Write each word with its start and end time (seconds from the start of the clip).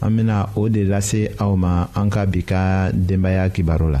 an 0.00 0.12
bena 0.16 0.38
o 0.58 0.68
de 0.68 0.84
lase 0.84 1.32
aw 1.40 1.52
ma 1.56 1.88
an 1.96 2.08
ka 2.12 2.24
bi 2.28 2.40
ka 2.44 2.92
denbaaya 2.92 3.48
kibaro 3.54 3.88
la 3.92 4.00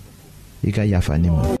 i 0.63 0.71
ka 0.71 0.83
yafa 0.85 1.17
ne 1.17 1.29
ma 1.31 1.60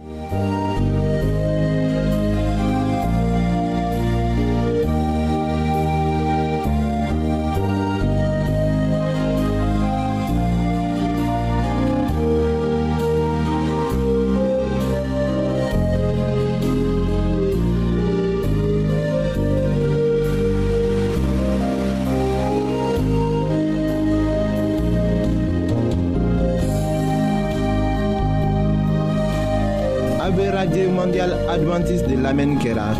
quieras. 32.61 32.97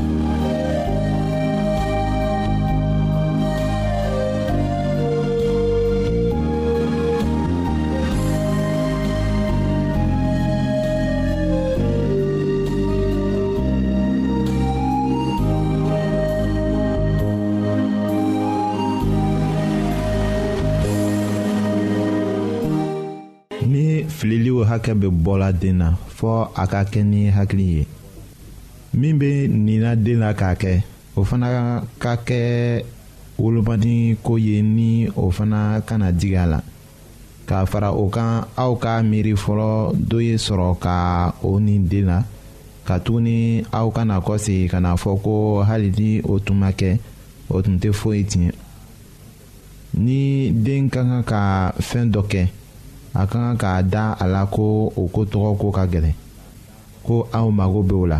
ni 23.71 24.03
filili 24.03 24.51
o 24.51 24.63
hakɛ 24.69 24.93
bɛ 25.01 25.07
bɔla 25.23 25.49
den 25.61 25.75
na 25.79 25.87
fɔɔ 26.17 26.39
a 26.61 26.63
ka 26.71 26.79
kɛ 26.91 27.01
ni 27.11 27.21
hakili 27.37 27.65
ye 27.75 27.83
min 29.01 29.17
bɛ 29.17 29.29
nin 29.65 29.79
na 29.83 29.91
den 30.05 30.19
la 30.23 30.29
k'a 30.39 30.51
kɛ 30.61 30.73
o 31.19 31.21
fana 31.29 31.47
ka 32.03 32.13
kɛ 32.27 32.39
wolomadi 33.41 33.95
ko 34.25 34.33
ye 34.45 34.55
ni 34.75 34.89
o 35.23 35.25
fana 35.37 35.59
kana 35.87 36.07
digi 36.19 36.35
a 36.43 36.45
la 36.53 36.59
k'a 37.47 37.65
fara 37.71 37.89
o 38.03 38.05
kan 38.15 38.31
aw 38.63 38.71
ka 38.83 38.91
miiri 39.09 39.33
fɔlɔ 39.43 39.69
dɔ 40.09 40.17
ye 40.27 40.35
sɔrɔ 40.45 40.67
ka 40.85 40.95
o 41.47 41.49
ni 41.65 41.75
den 41.91 42.05
la 42.11 42.17
ka 42.87 42.95
tuguni 43.03 43.35
aw 43.79 43.87
kana 43.95 44.15
kɔsegi 44.25 44.65
ka 44.73 44.79
na 44.85 44.91
fɔ 45.01 45.11
ko 45.25 45.33
hali 45.67 45.89
ni 45.99 46.09
o 46.31 46.33
tun 46.45 46.57
ma 46.61 46.69
kɛ 46.79 46.89
o 47.55 47.57
tun 47.63 47.77
tɛ 47.81 47.89
foyi 47.99 48.23
tiɲɛ 48.29 48.49
ni 50.05 50.21
den 50.65 50.83
ka 50.93 51.01
kan 51.09 51.23
ka 51.31 51.41
fɛn 51.89 52.05
dɔ 52.13 52.21
kɛ 52.31 52.41
a 53.19 53.21
ka 53.29 53.37
kan 53.43 53.57
k'a 53.61 53.81
da 53.93 54.03
a 54.23 54.25
la 54.33 54.41
ko 54.53 54.63
o 55.01 55.03
ko 55.13 55.21
tɔgɔ 55.31 55.57
ko 55.61 55.67
ka 55.77 55.83
gɛlɛn 55.91 56.13
ko 57.05 57.15
aw 57.39 57.47
mago 57.57 57.81
b'o 57.89 58.05
la 58.13 58.19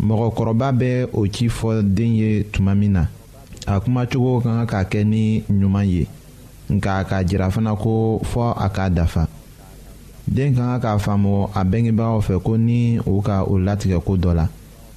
mɔgɔkɔrɔba 0.00 0.68
bɛ 0.80 1.06
o 1.12 1.26
ci 1.26 1.48
fɔ 1.48 1.82
den 1.94 2.14
ye 2.16 2.42
tuma 2.52 2.74
min 2.76 2.92
na 2.92 3.08
a 3.66 3.80
kumacogo 3.80 4.40
ka 4.42 4.50
kan 4.50 4.66
ka 4.66 4.84
kɛ 4.90 5.04
ni 5.04 5.42
ɲuman 5.48 5.86
ye 5.86 6.06
nka 6.70 6.98
a 7.00 7.04
ka 7.04 7.16
jira 7.24 7.50
fana 7.50 7.74
ko 7.76 8.18
fɔ 8.24 8.54
a 8.56 8.68
k'a 8.68 8.90
dafa 8.94 9.26
den 10.26 10.54
ka 10.54 10.78
kan 10.80 10.80
k'a 10.80 10.98
faamu 11.00 11.48
a 11.54 11.64
bɛngebagaw 11.64 12.20
fɛ 12.26 12.42
ko 12.44 12.56
ni 12.56 12.98
o 13.00 13.20
ka 13.20 13.44
o 13.44 13.54
latigɛ 13.58 14.00
ko 14.04 14.16
dɔ 14.16 14.34
la 14.34 14.48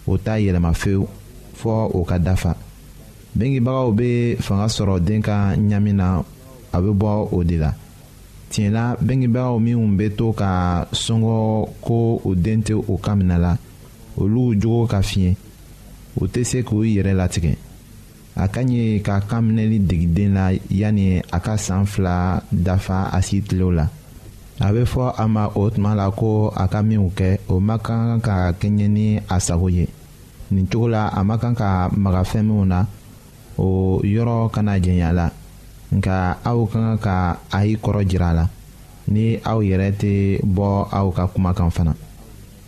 o 0.07 0.17
t'a 0.17 0.39
yɛlɛma 0.39 0.73
fewu 0.73 1.07
fɔ 1.55 1.89
o 1.95 2.03
ka 2.03 2.17
dafa 2.17 2.55
bɛngebagaw 3.37 3.91
bɛ 3.95 4.37
fanga 4.39 4.65
sɔrɔ 4.67 4.99
den 5.05 5.21
ka 5.21 5.53
ɲami 5.55 5.93
na 5.93 6.23
a 6.73 6.81
bɛ 6.81 6.91
bɔ 6.97 7.27
o 7.33 7.43
de 7.43 7.57
la 7.57 7.71
tiɲɛ 8.49 8.71
la 8.71 8.95
bɛngebagaw 8.99 9.59
minnu 9.61 9.95
bɛ 9.95 10.15
to 10.17 10.33
ka 10.33 10.85
sɔngɔ 10.91 11.69
ko 11.81 12.19
o 12.25 12.33
den 12.35 12.61
tɛ 12.63 12.73
o 12.89 12.97
kan 12.97 13.15
minɛ 13.21 13.37
la 13.39 13.57
olu 14.17 14.59
jogo 14.59 14.83
ka 14.91 14.99
fiɲɛ 15.01 15.31
o 16.19 16.25
tɛ 16.33 16.41
se 16.49 16.57
k'u 16.65 16.77
yɛrɛ 16.95 17.13
latigɛ 17.19 17.51
a 18.35 18.47
ka 18.53 18.61
ɲi 18.69 18.99
ka 19.05 19.19
kan 19.21 19.41
minɛli 19.45 19.79
degi 19.79 20.07
den 20.13 20.33
la 20.35 20.45
yanni 20.69 21.21
a 21.31 21.39
ka 21.39 21.55
san 21.57 21.85
fila 21.85 22.41
dafa 22.51 23.09
a 23.13 23.21
si 23.21 23.41
tilew 23.41 23.71
la 23.71 23.87
a 24.59 24.71
bɛ 24.73 24.83
fɔ 24.85 25.13
a 25.17 25.27
ma 25.27 25.47
o 25.55 25.69
tuma 25.69 25.95
la 25.95 26.09
ko 26.11 26.49
a 26.55 26.67
ka 26.67 26.81
minw 26.81 27.09
kɛ 27.15 27.37
o 27.47 27.59
ma 27.59 27.77
kan 27.77 28.19
ka 28.21 28.51
kɛɲɛ 28.51 28.87
ni 28.89 29.19
a 29.29 29.39
sago 29.39 29.67
ye 29.69 29.87
nin 30.51 30.67
cogo 30.67 30.87
la 30.89 31.07
a 31.13 31.23
ma 31.23 31.37
kan 31.37 31.53
ka 31.55 31.89
maga 31.95 32.23
fɛn 32.23 32.43
minw 32.45 32.65
na 32.65 32.85
o 33.57 34.01
yɔrɔ 34.03 34.51
kana 34.51 34.79
jɛnya 34.79 35.11
la 35.13 35.29
nka 35.93 36.37
aw 36.43 36.65
ka 36.65 36.77
kan 36.79 36.97
ka 36.97 37.37
a 37.51 37.65
y'i 37.65 37.77
kɔrɔ 37.77 38.05
jira 38.09 38.29
a 38.29 38.33
la 38.33 38.49
ni 39.07 39.37
aw 39.45 39.59
yɛrɛ 39.61 39.91
tɛ 40.01 40.39
bɔ 40.43 40.87
aw 40.91 41.11
ka 41.11 41.27
kumakan 41.27 41.71
fana 41.73 41.95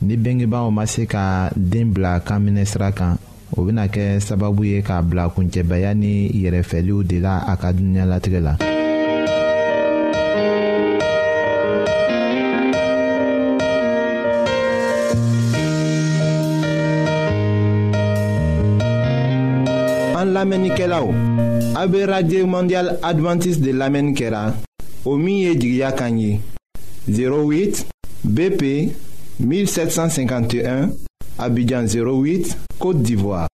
ni 0.01 0.15
bengebaaw 0.15 0.71
ma 0.71 0.85
se 0.87 1.03
ka 1.05 1.51
deen 1.59 1.91
bila 1.91 2.19
kan 2.23 2.39
minɛ 2.39 2.63
sira 2.65 2.87
kan 2.95 3.19
o 3.51 3.63
bena 3.67 3.83
kɛ 3.91 4.15
sababu 4.23 4.63
ye 4.63 4.79
k'a 4.81 5.01
bila 5.03 5.27
kuncɛbaya 5.27 5.91
ni 5.93 6.31
yɛrɛfɛliw 6.41 7.03
de 7.03 7.19
la 7.19 7.43
a 7.51 7.57
ka 7.59 7.73
duniɲalatigɛ 7.75 8.39
la 8.39 8.53
an 20.23 20.27
lamɛnnikɛlaw 20.31 21.05
a 21.75 21.83
be 21.91 21.99
radio 22.07 22.47
mondial 22.47 22.87
advantiste 23.03 23.59
de 23.61 23.71
lamɛnni 23.75 24.13
kɛra 24.15 24.55
o 25.03 25.17
min 25.17 25.43
ye 25.43 25.59
jigiya 25.59 25.91
kan 25.91 26.15
ye 26.17 26.39
08 27.11 27.83
bp 28.23 28.95
1751, 29.39 30.89
Abidjan 31.37 31.85
08, 31.85 32.57
Côte 32.77 33.01
d'Ivoire. 33.01 33.47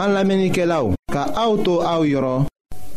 An 0.00 0.10
lamenike 0.14 0.64
la 0.66 0.82
ou, 0.84 0.92
ka 1.10 1.22
aoutou 1.38 1.78
aou 1.86 2.02
yoron, 2.04 2.46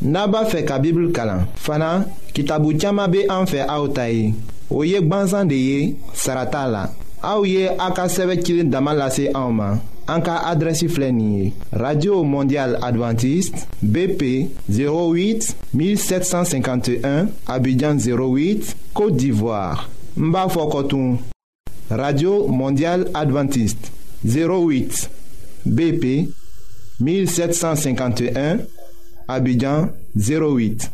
naba 0.01 0.41
fe 0.50 0.63
ka 0.67 0.79
bibl 0.82 1.12
kalan. 1.15 1.44
Fana, 1.65 1.91
kitabu 2.34 2.74
tiyama 2.77 3.06
be 3.08 3.27
anfe 3.32 3.62
aoutayi. 3.65 4.34
O 4.72 4.84
yek 4.84 5.06
banzan 5.10 5.46
de 5.50 5.56
ye, 5.58 5.79
sarata 6.13 6.65
la. 6.70 6.88
Aou 7.24 7.46
ye 7.46 7.67
akaseve 7.77 8.39
kilin 8.44 8.70
damalase 8.74 9.29
aouman. 9.34 9.77
En 10.10 10.22
cas 10.22 10.40
adresse 10.46 10.86
radio 11.72 12.24
mondiale 12.24 12.78
adventiste 12.82 13.66
bp 13.82 14.48
08 14.70 15.56
1751 15.74 17.28
abidjan 17.46 17.98
08 17.98 18.76
côte 18.94 19.18
d'ivoire 19.18 19.90
Mba 20.16 20.48
radio 21.90 22.48
mondiale 22.48 23.06
adventiste 23.14 23.92
08 24.26 25.10
bp 25.66 26.30
1751 27.02 28.60
abidjan 29.28 29.90
08 30.16 30.94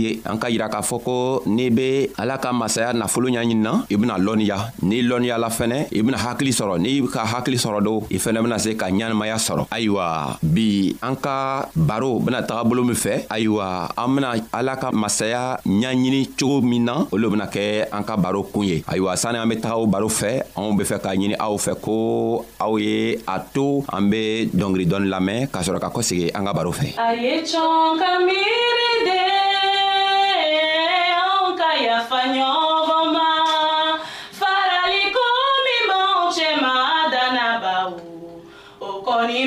ye 0.01 0.09
an 0.25 0.37
ka 0.41 0.49
yira 0.49 0.67
k'a 0.71 0.81
fɔ 0.85 0.97
ko 1.05 1.15
n'i 1.49 1.69
be 1.69 2.09
ala 2.21 2.37
ka 2.41 2.51
masaya 2.53 2.93
nafolo 2.93 3.29
ɲaɲinina 3.29 3.85
i 3.89 3.95
bena 3.95 4.17
lɔnniya 4.17 4.57
n'i 4.81 5.01
lɔnniyala 5.05 5.49
fɛnɛ 5.49 5.87
i 5.93 6.01
bena 6.01 6.17
hakili 6.17 6.51
sɔrɔ 6.51 6.79
n'i 6.81 7.01
ka 7.07 7.23
hakili 7.25 7.57
sɔrɔ 7.57 7.79
do 7.83 7.93
i 8.09 8.17
fɛnɛ 8.17 8.39
bena 8.43 8.57
se 8.59 8.73
ka 8.75 8.87
ɲanamaya 8.89 9.37
sɔrɔ 9.37 9.67
ayiwa 9.69 10.37
bi 10.41 10.95
an 11.01 11.15
ka 11.15 11.69
baro 11.75 12.19
bena 12.19 12.41
taga 12.43 12.63
bolo 12.67 12.83
min 12.83 12.95
fɛ 12.97 13.27
ayiwa 13.29 13.91
an 13.97 14.09
bena 14.15 14.29
ala 14.53 14.75
ka 14.77 14.91
masaya 14.91 15.59
ɲaɲini 15.65 16.33
cogo 16.37 16.61
min 16.63 16.85
na 16.85 17.05
o 17.11 17.15
lo 17.17 17.29
bena 17.29 17.45
kɛ 17.47 17.87
an 17.93 18.03
ka 18.03 18.17
baro 18.17 18.43
kun 18.43 18.63
ye 18.65 18.81
ayiwa 18.87 19.15
sanni 19.15 19.37
an 19.39 19.47
be 19.49 19.55
taga 19.59 19.77
o 19.77 19.85
baro 19.87 20.07
fɛ 20.09 20.43
anw 20.57 20.75
be 20.77 20.83
fɛ 20.83 20.99
k'a 21.01 21.15
ɲini 21.15 21.35
aw 21.39 21.55
fɛ 21.55 21.77
ko 21.81 22.45
aw 22.59 22.75
ye 22.77 23.17
a 23.27 23.37
to 23.53 23.83
an 23.93 24.09
be 24.09 24.47
dɔngeri 24.51 24.85
dɔɔni 24.89 25.07
lamɛn 25.07 25.47
k'a 25.49 25.61
sɔrɔ 25.61 25.79
ka 25.79 25.89
kɔsegi 25.93 26.31
an 26.35 26.43
ka 26.45 26.51
baro 26.53 26.71
fɛ 26.71 26.95
a 26.99 27.15
ye 27.15 27.39
cɔn 27.45 27.99
ka 27.99 28.11
miiri 28.25 28.89
de 29.07 29.40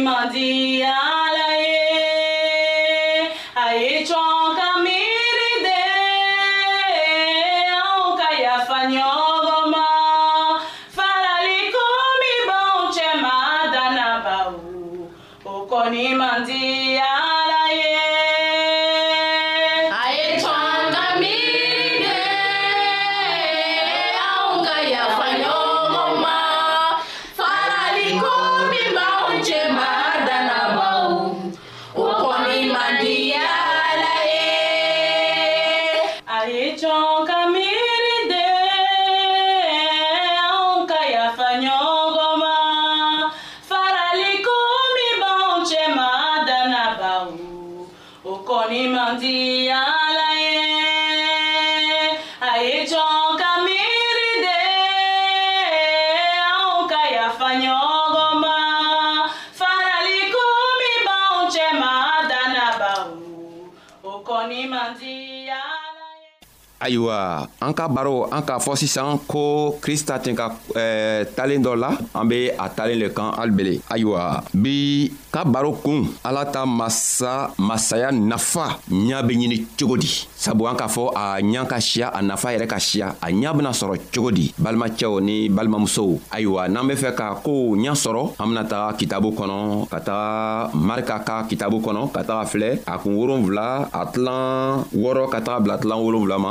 Mandi 0.05 0.83
ayiwa 66.85 67.49
an 67.64 67.73
ka 67.73 67.88
baro 67.88 68.29
an 68.29 68.45
k'a 68.45 68.61
fɔ 68.61 68.76
sisan 68.76 69.17
ko 69.26 69.76
krista 69.81 70.19
tun 70.21 70.37
ka 70.37 70.53
eh, 70.76 71.25
talen 71.37 71.64
dɔ 71.64 71.73
la 71.81 71.91
an 72.14 72.29
be 72.29 72.50
a 72.53 72.69
talen 72.69 73.00
le 73.00 73.09
kan 73.09 73.33
alibele 73.41 73.81
ayiwa 73.88 74.45
bi 74.53 75.09
ka 75.33 75.45
baro 75.45 75.73
kun 75.81 76.05
ala 76.25 76.45
ta 76.45 76.67
masa 76.67 77.50
masaya 77.59 78.12
nafa 78.12 78.76
ɲa 78.93 79.25
be 79.26 79.35
ɲini 79.35 79.64
cogo 79.79 79.97
di 79.97 80.07
sabu 80.37 80.67
an 80.69 80.76
k'a 80.76 80.88
fɔ 80.88 81.09
a 81.17 81.25
ɲa 81.41 81.64
ka 81.67 81.81
siya 81.81 82.09
a 82.12 82.21
nafa 82.21 82.53
yɛrɛ 82.53 82.67
ka 82.69 82.79
siya 82.79 83.14
a 83.21 83.29
ɲa 83.33 83.57
bena 83.57 83.71
sɔrɔ 83.73 83.95
cogo 84.12 84.31
di 84.31 84.53
balimacɛw 84.59 85.21
ni 85.25 85.49
balimamusow 85.49 86.21
ayiwa 86.31 86.69
n'an 86.69 86.87
be 86.88 86.95
fɛ 87.00 87.14
ka 87.17 87.35
koow 87.41 87.73
ɲa 87.76 87.97
sɔrɔ 87.97 88.37
an 88.41 88.47
bena 88.49 88.64
taga 88.69 88.93
kitabu 88.99 89.33
kɔnɔ 89.33 89.88
ka 89.88 89.99
taga 90.00 90.69
marika 90.75 91.19
ka 91.25 91.45
kitabu 91.49 91.81
kɔnɔ 91.81 92.12
ka 92.12 92.21
taga 92.25 92.45
filɛ 92.45 92.83
a 92.87 92.99
kun 93.00 93.17
wolonfila 93.17 93.88
a 93.88 94.05
tilan 94.12 94.85
wɔrɔ 94.93 95.31
ka 95.33 95.41
taga 95.41 95.61
bila 95.64 95.79
tilan 95.81 95.97
wolonfila 96.05 96.37
ma 96.38 96.50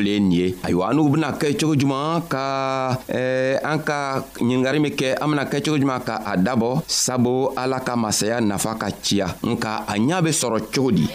le 0.00 0.18
nin 0.20 0.30
ye 0.32 0.54
ayiwa 0.62 0.94
n'u 0.94 1.08
bena 1.10 1.32
kɛ 1.32 1.48
cogo 1.58 1.74
juman 1.76 2.22
ka 2.30 2.98
eh, 3.08 3.58
an 3.62 3.78
ka 3.84 4.24
ɲiningari 4.38 4.80
min 4.80 4.94
kɛ 4.98 5.08
an 5.20 5.28
bena 5.30 5.44
kɛ 5.44 5.58
cogo 5.64 5.78
juman 5.78 6.00
ka 6.04 6.14
a 6.24 6.32
dabɔ 6.36 6.82
sabu 6.86 7.50
ala 7.56 7.78
ka 7.80 7.96
masaya 7.96 8.40
nafa 8.40 8.78
ka 8.80 8.88
ciya 9.04 9.26
nka 9.50 9.72
a 9.86 9.94
ɲaa 9.98 10.22
be 10.24 10.30
sɔrɔ 10.30 10.58
cogo 10.74 10.90
di 10.92 11.06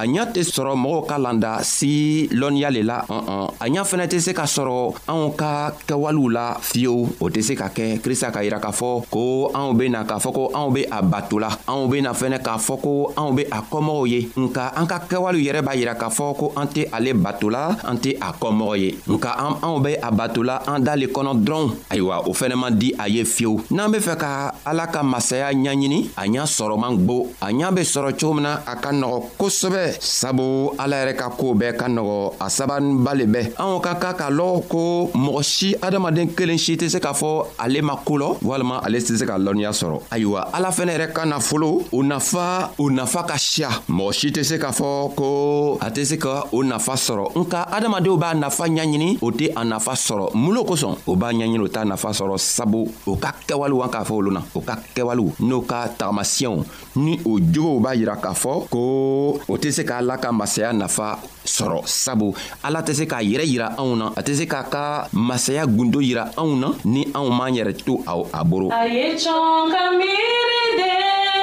a 0.00 0.02
ɲa 0.12 0.22
tɛ 0.34 0.40
sɔrɔ 0.54 0.72
mɔgɔw 0.82 1.02
ka 1.08 1.16
landa 1.24 1.50
si 1.74 1.92
lɔnniya 2.40 2.68
le 2.76 2.80
la 2.90 2.98
ɔn 3.14 3.22
ɔn 3.36 3.48
a 3.64 3.68
ɲa 3.68 3.82
fɛnɛ 3.84 4.06
tɛ 4.06 4.18
se 4.20 4.32
ka 4.34 4.44
sɔrɔ 4.46 4.92
anw 5.08 5.30
ka 5.36 5.72
kɛwalew 5.88 6.28
la 6.28 6.54
fiyewu 6.60 7.16
o 7.20 7.30
tɛ 7.30 7.40
se 7.42 7.54
ka 7.56 7.68
kɛ 7.74 7.96
krista 8.02 8.30
ka 8.30 8.40
yira 8.44 8.58
k'a 8.60 8.70
fɔ 8.72 9.04
ko 9.10 9.50
anw 9.54 9.72
bena 9.72 10.04
k'a 10.04 10.18
fɔ 10.20 10.32
ko 10.34 10.50
anw 10.54 10.70
be 10.74 10.84
a 10.90 11.00
bato 11.00 11.38
la 11.38 11.48
anw 11.66 11.88
bena 11.88 12.12
fɛnɛ 12.12 12.42
k'a 12.44 12.58
fɔ 12.60 12.80
ko 12.82 13.14
anw 13.16 13.32
be 13.34 13.44
a 13.50 13.62
kɔmɔgɔw 13.62 14.06
ye 14.10 14.28
nka 14.36 14.72
an 14.76 14.86
ka 14.86 14.98
kɛwalew 15.08 15.40
yɛrɛ 15.40 15.62
b'a 15.62 15.74
yira 15.80 15.94
k'a 15.96 16.10
fɔ 16.12 16.34
ko 16.36 16.52
an 16.56 16.66
tɛ 16.68 16.88
ale 16.92 17.14
bato 17.14 17.48
la 17.50 17.68
an 17.88 17.96
tɛ 17.96 18.18
a 18.20 18.32
kɔmɔgɔ 18.32 18.76
ye 18.78 18.92
nka 19.08 19.30
anw 19.62 19.80
be 19.82 19.94
a 19.96 20.10
bato 20.10 20.42
la 20.44 20.58
an 20.66 20.84
dalen 20.84 21.08
kɔnɔ 21.08 21.44
dɔrɔnw 21.44 21.70
ayiwa 21.90 22.28
o 22.28 22.32
fɛnɛ 22.32 22.56
man 22.58 22.76
di 22.78 22.92
a 23.00 23.08
ye 23.08 23.24
fiyewu 23.24 23.64
n'an 23.70 23.90
be 23.92 23.96
fɛ 23.98 24.16
ka 24.18 24.54
ala 24.66 24.86
ka 24.88 25.02
masaya 25.02 25.50
ɲaɲini 25.54 26.10
a 26.18 26.26
ɲa 26.28 26.44
sɔrɔ 26.44 26.78
man 26.78 26.98
gbo 26.98 27.28
a 27.40 27.46
ɲa 27.48 27.72
be 27.74 27.80
sɔrɔ 27.80 28.12
cogo 28.20 28.34
min 28.34 28.42
na 28.42 28.56
a 28.66 28.76
ka 28.76 28.90
nɔgɔ 28.92 29.22
kosɛbɛ 29.38 29.96
sabu 30.02 30.70
ala 30.78 30.96
yɛrɛ 31.02 31.16
ka 31.16 31.30
koo 31.30 31.54
bɛɛ 31.54 31.76
ka 31.78 31.86
nɔgɔ 31.88 32.32
a 32.40 32.44
sabaninba 32.50 33.14
le 33.16 33.24
bɛɛ 33.24 33.50
anw 33.58 33.78
ka 33.78 33.94
kan 34.00 34.14
k'a 34.14 34.28
lɔn 34.30 34.62
ko 34.68 35.10
mɔgɔ 35.14 35.40
si 35.42 35.68
adamaden 35.82 36.30
kelen 36.34 36.58
si 36.58 36.74
tɛ 36.76 36.88
se 36.90 36.98
k'a 37.00 37.12
fɔ 37.14 37.46
ale 37.58 37.80
ma 37.82 37.96
koo 38.02 38.16
lɔ 38.18 38.28
walima 38.42 38.80
ale 38.82 38.98
tɛ 38.98 39.16
se 39.18 39.24
ka 39.26 39.38
lɔnniya 39.38 39.70
sɔrɔ 39.72 40.02
ayiwa 40.10 40.40
ala 40.52 40.70
fɛnɛ 40.74 40.90
yɛrɛ 40.94 41.06
ka 41.12 41.22
nafolo 41.26 41.84
o 41.92 42.02
nafa 42.02 42.70
o 42.78 42.88
nafa 42.90 43.22
ka 43.26 43.36
siya 43.38 43.70
mɔgɔ 43.88 44.12
si 44.12 44.28
tɛ 44.34 44.42
se 44.44 44.56
k'a 44.58 44.72
fɔ 44.74 45.14
ko 45.14 45.26
a 45.80 45.90
tɛ 45.90 46.02
se 46.04 46.16
ka 46.18 46.44
o 46.52 46.62
nafa 46.64 46.94
sɔrɔ 46.98 47.34
nka 47.38 47.58
adamadenw 47.70 48.16
b'a 48.18 48.34
nafa 48.34 48.66
ɲaɲini 48.66 49.18
o 49.22 49.30
tɛ 49.30 49.52
a 49.56 49.62
nafa 49.64 49.92
sɔrɔ 49.94 50.34
mun 50.34 50.54
lo 50.54 50.62
kosɔn 50.64 50.94
o 51.06 51.12
b'a 51.16 51.30
ɲaɲini 51.32 51.58
o 51.64 51.68
t'a 51.68 51.84
nafa 51.84 52.08
sɔrɔ 52.10 52.38
sabu 52.38 52.88
o 53.06 53.16
ka 53.16 53.34
kɛwalew 53.46 53.82
an 53.84 53.90
k'a 53.90 54.02
fɔ 54.04 54.14
olu 54.18 54.30
na 54.34 54.42
o 54.54 54.60
ka 54.60 54.78
kɛwalew 54.94 55.30
n'o 55.40 55.62
ka 55.66 55.86
tagamasiyɛnw 55.94 56.62
ni 56.98 57.18
o 57.24 57.38
jogow 57.38 57.78
b'a 57.80 57.94
yira 57.94 58.18
k'a 58.20 58.34
fɔ 58.34 58.66
ko 58.68 59.38
o 59.48 59.54
tɛ 59.56 59.70
se 59.70 59.82
k'a 59.86 60.02
la 60.02 60.16
ka 60.18 60.32
masaya 60.34 60.72
nafa 60.74 61.18
sɔrɔ 61.46 61.86
sabu 61.86 62.34
ala 62.64 62.82
tɛ 62.82 62.92
se 62.94 63.06
k'a 63.06 63.22
yɛrɛ 63.22 63.43
yɛrɛ 63.44 63.44
yira 63.44 63.74
anw 63.78 63.94
na 63.96 64.06
a 64.16 64.20
tɛ 64.22 64.34
se 64.34 64.46
k'a 64.46 64.62
ka 64.70 65.08
masaya 65.12 65.66
gundo 65.66 66.00
yira 66.00 66.30
anw 66.36 66.54
na 66.56 66.68
ni 66.84 67.04
anw 67.14 67.30
m'an 67.30 67.54
yɛrɛ 67.54 67.84
to 67.84 68.02
a 68.32 68.44
boro 68.44 68.70
a 68.70 68.86
ye 68.88 69.14
cɔn 69.14 69.70
ka 69.72 69.90
miiri 69.98 70.62
de 70.78 71.42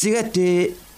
sigɛ 0.00 0.22
tɛ 0.34 0.46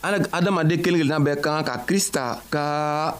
ala 0.00 0.16
adamaden 0.32 0.80
kelen 0.80 1.04
kelenna 1.04 1.20
bɛɛ 1.20 1.36
kan 1.44 1.60
ka 1.64 1.84
krista 1.86 2.40
ka 2.48 2.64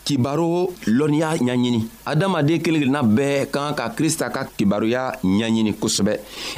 kibaro 0.04 0.72
lɔnniya 0.88 1.36
ɲaɲini 1.36 1.84
adamaden 2.08 2.56
kelen 2.64 2.80
kelenna 2.80 3.02
bɛɛ 3.04 3.52
kan 3.52 3.74
ka 3.76 3.92
krista 3.92 4.32
ka 4.32 4.48
kibaroya 4.56 5.12
ɲaɲini 5.20 5.76
kosɛbɛ 5.76 6.12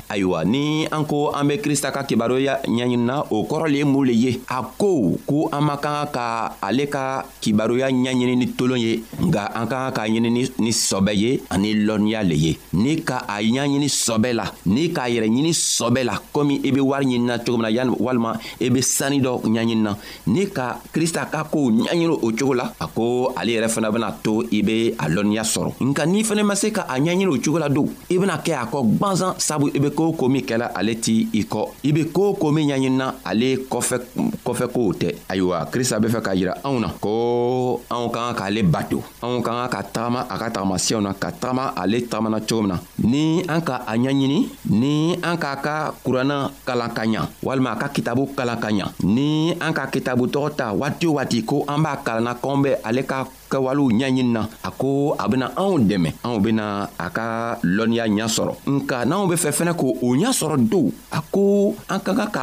ayiwa 0.09 0.45
ni 0.47 0.87
an 0.87 1.03
ko 1.11 1.31
an 1.35 1.43
be 1.49 1.59
krista 1.59 1.91
ka 1.91 2.05
kibaroya 2.07 2.63
ɲaɲinina 2.63 3.35
o 3.35 3.43
kɔrɔ 3.47 3.67
le 3.71 3.77
ye 3.83 3.85
mun 3.85 4.07
le 4.07 4.13
ye 4.15 4.31
a 4.49 4.63
ko 4.79 5.19
ko 5.27 5.49
an 5.53 5.59
man 5.65 5.79
kan 5.83 6.07
ka 6.15 6.55
ale 6.63 6.87
ka 6.87 7.25
kibaroya 7.43 7.91
ɲaɲini 7.91 8.35
ni 8.39 8.47
tolon 8.55 8.79
ye 8.79 9.03
nga 9.27 9.51
an 9.55 9.67
ka 9.67 9.91
kan 9.91 10.07
k'a 10.07 10.07
ɲini 10.07 10.31
ni 10.59 10.71
sɔbɛ 10.73 11.13
ye 11.19 11.43
ani 11.51 11.75
lɔnniya 11.83 12.23
le 12.23 12.35
ye 12.39 12.53
ni 12.79 13.03
ka 13.03 13.27
a 13.29 13.43
ɲaɲini 13.43 13.91
sɔbɛ 13.91 14.31
la 14.39 14.47
ni 14.71 14.87
k'a 14.95 15.11
yɛrɛ 15.11 15.27
ɲini 15.27 15.51
sɔbɛ 15.53 16.05
la 16.07 16.15
komi 16.33 16.61
i 16.63 16.71
be 16.71 16.79
wari 16.81 17.07
ɲinina 17.11 17.43
cogo 17.45 17.59
min 17.59 17.75
na 17.75 17.91
walima 17.99 18.39
i 18.63 18.69
be 18.71 18.79
sanni 18.81 19.19
dɔ 19.21 19.43
ɲaɲinina 19.43 19.91
ni 20.27 20.47
ka 20.51 20.79
krista 20.93 21.27
ka 21.27 21.45
kow 21.49 21.71
ɲaɲini 21.73 22.07
o 22.11 22.29
cogo 22.33 22.55
la 22.55 22.67
a 22.79 22.87
ko 22.87 23.33
ale 23.37 23.51
yɛrɛ 23.57 23.69
fana 23.69 23.89
bena 23.91 24.09
to 24.23 24.43
i 24.53 24.61
be 24.63 24.91
a 24.99 25.09
lɔnniya 25.09 25.43
sɔrɔ 25.45 25.71
nka 25.81 26.03
n'i 26.07 26.23
fɛnɛ 26.23 26.43
ma 26.45 26.55
se 26.55 26.71
ka 26.73 26.87
a 26.89 26.97
ɲaɲini 26.99 27.27
o 27.29 27.39
cogo 27.41 27.59
la 27.59 27.69
don 27.69 27.89
i 28.11 28.19
bena 28.19 28.39
kɛ 28.39 28.53
a 28.53 28.65
kɔ 28.69 28.79
gwanzan 28.99 29.35
sabu 29.39 29.69
i 29.73 29.79
be 29.79 29.91
koo 29.91 30.13
ko 30.13 30.29
min 30.29 30.45
kɛla 30.45 30.73
ale 30.75 30.95
t' 31.01 31.29
i 31.33 31.43
kɔ 31.45 31.61
i 31.85 31.91
be 31.93 32.05
koo 32.13 32.35
ko 32.35 32.53
min 32.53 32.69
ɲaɲinina 32.69 33.15
ale 33.25 33.57
kɔfɛ 33.69 34.67
kow 34.69 34.93
tɛ 34.93 35.17
ayiwa 35.29 35.67
krista 35.73 35.99
be 36.01 36.09
fɛ 36.09 36.21
k'a 36.23 36.35
yira 36.35 36.53
anw 36.63 36.79
na 36.81 36.89
ko 37.01 37.81
anw 37.91 38.09
ka 38.11 38.33
kan 38.33 38.35
k'ale 38.47 38.63
bato 38.63 39.03
anw 39.23 39.43
ka 39.43 39.51
kan 39.53 39.71
ka 39.71 39.81
tagama 39.83 40.21
a 40.29 40.35
ka 40.39 40.49
tagamasiyɛw 40.51 41.01
na 41.03 41.11
ka 41.15 41.31
tagama 41.33 41.75
ale 41.77 42.01
tagamana 42.07 42.39
cogo 42.41 42.63
min 42.63 42.71
na 42.71 42.77
ni 43.13 43.43
an 43.49 43.61
ka 43.63 43.83
a 43.87 43.93
ɲaɲini 43.97 44.39
ni 44.71 45.15
an 45.23 45.37
k'a 45.37 45.57
ka 45.63 45.75
kuranna 46.05 46.51
kalan 46.65 46.91
ka 46.95 47.03
ɲa 47.07 47.29
walima 47.43 47.73
a 47.75 47.79
ka 47.81 47.87
kitabu 47.91 48.31
kalan 48.35 48.59
ka 48.61 48.69
ɲa 48.71 48.87
ni 49.03 49.53
an 49.59 49.73
k'a 49.75 49.91
tabutɔgɔ 50.03 50.49
ta 50.59 50.67
waati 50.75 51.07
o 51.09 51.13
waati 51.17 51.39
ko 51.47 51.65
an 51.67 51.83
b'a 51.83 51.95
kalanna 52.05 52.35
kɔn 52.43 52.59
bɛ 52.63 52.71
ale 52.87 53.03
ka 53.05 53.25
kɛwalew 53.51 53.89
ɲɛɲini 53.97 54.33
na 54.33 54.43
a 54.63 54.71
ko 54.71 55.15
a 55.19 55.29
bena 55.29 55.47
anw 55.57 55.79
dɛmɛ 55.89 56.11
anw 56.27 56.39
bena 56.45 56.89
a 56.99 57.07
ka 57.17 57.57
lɔnniya 57.77 58.05
ɲa 58.19 58.27
sɔrɔ 58.37 58.53
nka 58.77 58.99
n'anw 59.09 59.29
be 59.31 59.35
fɛ 59.43 59.51
fɛnɛ 59.59 59.73
k'o 59.81 59.89
ɲa 60.21 60.31
sɔrɔ 60.41 60.59
don 60.71 60.93
a 61.11 61.21
ko 61.35 61.75
an 61.89 62.01
ka 62.01 62.13
kan 62.15 62.31
ka 62.35 62.43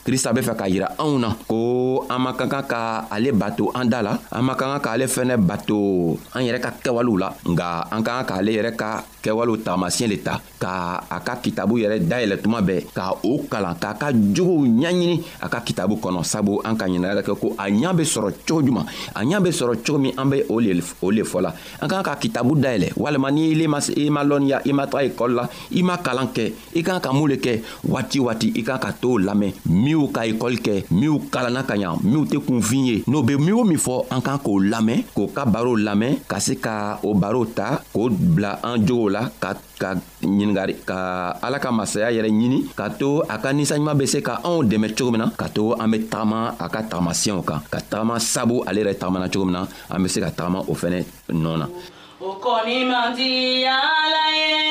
krista 0.05 0.33
be 0.33 0.41
fɛ 0.41 0.53
k'a 0.57 0.67
yira 0.67 0.87
anw 0.97 1.17
na 1.21 1.29
ko 1.47 2.05
an 2.09 2.17
man 2.21 2.33
ka 2.33 2.47
kan 2.49 2.63
ka 2.65 2.81
ale 3.13 3.29
bato 3.31 3.69
an 3.77 3.85
da 3.87 4.01
la 4.01 4.17
an 4.33 4.41
man 4.45 4.55
ka 4.57 4.65
kan 4.73 4.81
k'ale 4.81 5.05
fɛnɛ 5.05 5.37
bato 5.37 6.17
an 6.33 6.41
yɛrɛ 6.43 6.59
ka 6.59 6.71
kɛwalew 6.83 7.17
la 7.21 7.29
nga 7.53 7.85
an 7.93 8.01
ka 8.01 8.17
kan 8.17 8.25
k'ale 8.41 8.49
yɛrɛ 8.49 8.71
ka 8.75 9.03
kɛwalew 9.21 9.61
taamasiyɛn 9.61 10.09
le 10.09 10.17
ta 10.25 10.41
ka 10.57 11.05
a 11.09 11.19
ka 11.21 11.37
kitabu 11.37 11.77
yɛrɛ 11.77 12.01
dayɛlɛ 12.09 12.41
tuma 12.41 12.61
bɛɛ 12.65 12.89
ka 12.93 13.13
o 13.21 13.45
kalan 13.45 13.77
k'a 13.77 13.93
ka 13.97 14.07
jogow 14.33 14.65
ɲaɲini 14.65 15.21
a 15.41 15.47
ka 15.49 15.59
kitabu 15.61 16.01
kɔnɔ 16.01 16.19
sabu 16.25 16.57
an 16.65 16.73
ka 16.75 16.85
ɲinaya 16.89 17.21
kɛ 17.21 17.37
ko 17.39 17.53
a 17.57 17.69
ɲa 17.69 17.93
be 17.95 18.03
sɔrɔ 18.03 18.33
cogo 18.41 18.61
juman 18.65 18.85
a 19.13 19.21
ɲa 19.21 19.37
be 19.43 19.49
sɔrɔ 19.53 19.85
cogo 19.85 19.99
min 20.01 20.17
an 20.17 20.25
be 20.29 20.41
o 20.49 20.57
le 20.59 21.21
fɔ 21.23 21.39
la 21.45 21.53
an 21.79 21.87
ka 21.89 22.01
kan 22.01 22.05
ka 22.09 22.15
kitabu 22.17 22.57
dayɛlɛ 22.57 22.97
walima 22.97 23.29
ni 23.31 23.51
ile 23.53 23.67
ma 23.67 23.77
lɔnniya 24.25 24.65
i 24.65 24.73
ma 24.73 24.85
taga 24.87 25.05
ekɔli 25.13 25.35
la 25.35 25.45
i 25.77 25.83
ma 25.83 25.97
kalan 26.01 26.33
kɛ 26.33 26.51
i 26.73 26.81
ka 26.81 26.97
kan 26.97 26.99
ka 27.01 27.13
mun 27.13 27.29
le 27.29 27.37
kɛ 27.37 27.61
waati 27.85 28.17
waati 28.19 28.47
i 28.57 28.63
ka 28.63 28.69
kan 28.71 28.81
ka 28.91 28.97
t'o 28.99 29.19
lamɛn 29.19 29.53
minw 29.91 30.07
ka 30.07 30.21
ekɔli 30.25 30.57
kɛ 30.63 30.73
minw 30.89 31.19
kalanna 31.27 31.61
ka 31.67 31.75
ɲa 31.75 31.99
minw 32.03 32.23
tɛ 32.23 32.39
kunfin 32.47 32.83
ye 32.87 32.95
n'o 33.11 33.21
be 33.27 33.35
min 33.35 33.53
o 33.53 33.63
min 33.63 33.77
fɔ 33.77 34.05
an 34.09 34.21
kan 34.21 34.39
k'o 34.39 34.55
lamɛn 34.71 35.03
k'o 35.15 35.27
ka 35.35 35.43
barow 35.45 35.75
lamɛn 35.75 36.15
ka 36.31 36.39
se 36.39 36.55
ka 36.55 36.99
o 37.03 37.13
barow 37.13 37.43
ta 37.45 37.83
k'o 37.93 38.07
bila 38.09 38.55
an 38.63 38.79
jogow 38.87 39.09
la 39.11 39.27
ka 39.43 39.51
ka 39.79 39.95
ɲiningari 40.23 40.75
ka 40.87 41.35
ala 41.43 41.59
ka 41.59 41.69
masaya 41.71 42.11
yɛrɛ 42.15 42.31
ɲini 42.31 42.59
ka 42.73 42.87
to 42.89 43.19
a 43.27 43.35
ka 43.37 43.51
ninsaɲuman 43.51 43.97
be 43.99 44.05
se 44.07 44.21
ka 44.21 44.39
anw 44.47 44.63
dɛmɛ 44.63 44.95
cogo 44.95 45.11
min 45.11 45.19
na 45.21 45.27
ka 45.35 45.47
to 45.51 45.73
an 45.75 45.91
be 45.91 45.97
tagama 46.07 46.55
a 46.57 46.69
ka 46.71 46.79
tagamasiyɛw 46.83 47.43
kan 47.43 47.59
ka 47.69 47.79
tagama 47.81 48.15
sabu 48.19 48.63
ale 48.67 48.79
yɛrɛ 48.81 48.95
tagamana 48.95 49.27
cogo 49.27 49.45
min 49.45 49.53
na 49.59 49.67
an 49.91 49.99
be 50.01 50.07
se 50.07 50.19
ka 50.21 50.29
tagama 50.31 50.59
o 50.71 50.73
fɛnɛ 50.73 51.03
nɔɔ 51.27 51.55
na 51.59 51.67
o 52.21 52.31
kɔni 52.39 52.77
man 52.87 53.07
di 53.17 53.65
ala 53.67 54.23
ye 54.39 54.70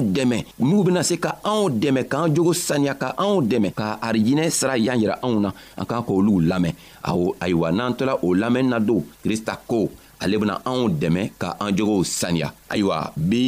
anw 0.01 0.09
dɛmɛ 0.15 0.37
n'u 0.65 0.79
bena 0.83 1.01
se 1.05 1.15
ka 1.21 1.31
anw 1.45 1.69
dɛmɛ 1.81 2.01
k'an 2.11 2.33
jogo 2.35 2.53
saniya 2.57 2.93
ka 3.01 3.07
anw 3.23 3.37
dɛmɛ 3.49 3.69
ka 3.79 3.85
arijinɛ 4.07 4.49
sira 4.49 4.73
y'an 4.77 4.97
yira 5.01 5.15
anw 5.21 5.37
na 5.45 5.49
an 5.79 5.85
k'an 5.89 6.01
k'olugu 6.07 6.41
lamɛn 6.49 6.73
aw 7.09 7.19
ayiwa 7.39 7.69
n'an 7.71 7.93
tola 7.97 8.13
o 8.25 8.33
lamɛnni 8.33 8.69
na 8.73 8.79
don 8.79 9.01
krista 9.23 9.53
ko 9.69 9.89
ale 10.21 10.35
bena 10.41 10.55
anw 10.65 10.89
dɛmɛ 11.01 11.21
ka 11.41 11.53
an 11.59 11.69
jogow 11.77 12.01
saniya 12.03 12.49
ayiwa 12.73 13.13
bi 13.15 13.43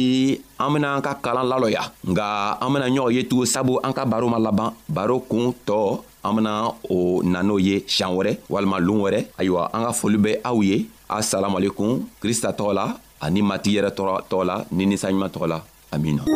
an 0.62 0.70
bena 0.74 0.88
an 0.96 1.02
ka 1.02 1.18
kalan 1.22 1.46
lalɔya 1.50 1.82
nga 2.14 2.26
an 2.62 2.70
bena 2.72 2.86
ɲɔgɔn 2.88 3.12
ye 3.16 3.22
tugun 3.28 3.46
sabu 3.46 3.78
an 3.82 3.92
ka 3.92 4.04
baro 4.06 4.26
ma 4.28 4.38
laban 4.38 4.70
baro 4.88 5.18
kuun 5.28 5.52
tɔɔ 5.66 5.86
an 6.22 6.32
bena 6.36 6.52
o 6.90 7.20
na 7.22 7.42
n'o 7.42 7.58
ye 7.58 7.80
siɲan 7.86 8.14
wɛrɛ 8.16 8.32
walima 8.52 8.78
loon 8.78 9.00
wɛrɛ 9.04 9.20
ayiwa 9.40 9.70
an 9.74 9.82
ka 9.86 9.90
foli 9.92 10.18
bɛ 10.24 10.32
aw 10.48 10.56
ye 10.62 10.86
asalamualekum 11.08 12.06
krista 12.22 12.50
tɔgɔ 12.58 12.72
la 12.78 12.84
ani 13.24 13.40
mati 13.42 13.70
yɛrɛ 13.76 13.90
tɔgɔ 14.28 14.42
la 14.50 14.64
ni 14.70 14.84
ninsaɲuman 14.86 15.30
tɔgɔ 15.34 15.48
la 15.52 15.58
Amina. 15.94 16.26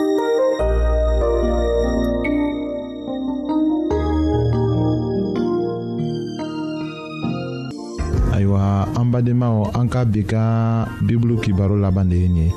ayiwa 8.39 8.87
an 8.95 9.11
badenmaw 9.11 9.75
an 9.75 9.91
ka 9.91 10.07
bi 10.07 10.23
ka 10.23 10.87
bibulu 11.03 11.43
kibaro 11.43 11.75
laban 11.75 12.07
de 12.07 12.17
ye 12.23 12.29
nin 12.31 12.41
ye 12.47 12.49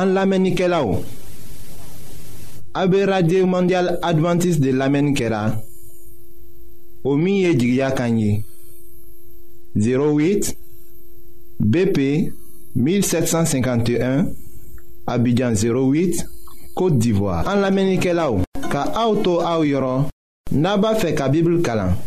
an 0.00 1.04
A 2.72 2.86
be 2.86 3.04
radye 3.04 3.44
mandyal 3.44 3.98
Adventist 4.00 4.60
de 4.60 4.70
lamen 4.70 5.10
ke 5.14 5.28
la 5.28 5.50
O 7.04 7.16
miye 7.16 7.54
jigya 7.58 7.90
kanyi 7.90 8.44
08 9.74 10.54
BP 11.58 12.30
1751 12.76 14.30
Abidjan 15.06 15.54
08 15.58 16.22
Kote 16.74 16.94
Divoa 16.98 17.42
An 17.50 17.58
lamen 17.64 17.98
ke 17.98 18.14
la 18.14 18.28
ou 18.30 18.46
Ka 18.70 18.86
a 18.94 19.08
ou 19.10 19.18
tou 19.18 19.42
a 19.42 19.56
ou 19.58 19.66
yoron 19.66 20.06
Naba 20.54 20.94
fe 20.94 21.10
ka 21.18 21.26
bibl 21.28 21.58
kalan 21.66 21.98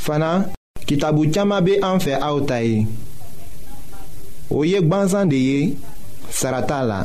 Fana 0.00 0.48
kitabu 0.88 1.28
tchama 1.28 1.60
be 1.60 1.76
an 1.84 2.00
fe 2.00 2.16
a 2.16 2.32
ou 2.32 2.48
tai 2.48 2.86
O 4.48 4.64
yek 4.64 4.88
banzan 4.88 5.28
de 5.28 5.36
ye 5.36 5.76
Sarata 6.32 6.80
la 6.84 7.04